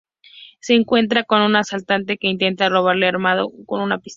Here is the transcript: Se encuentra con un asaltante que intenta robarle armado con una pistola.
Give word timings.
Se 0.61 0.73
encuentra 0.73 1.25
con 1.25 1.43
un 1.43 1.55
asaltante 1.55 2.17
que 2.17 2.27
intenta 2.27 2.69
robarle 2.69 3.07
armado 3.07 3.51
con 3.67 3.81
una 3.83 3.99
pistola. 3.99 4.09